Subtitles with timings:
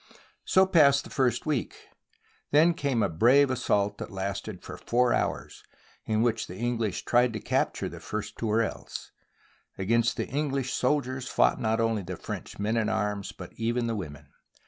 [0.45, 1.75] So passed the first week.
[2.49, 5.63] Then came a brave as sault that lasted for four hours,
[6.05, 9.11] in which the Eng lish tried to capture the first Tourelles.
[9.77, 13.95] Against the English soldiers fought not only the French men at arms, but even the
[13.95, 14.29] women.